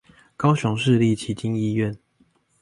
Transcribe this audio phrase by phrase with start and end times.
[0.35, 1.95] 高雄市立旗津醫院